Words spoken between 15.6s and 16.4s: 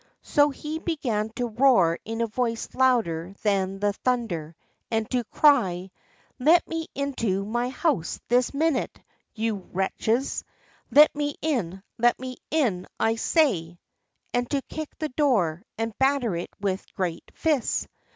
and batter